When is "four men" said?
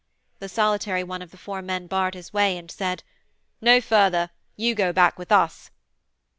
1.37-1.85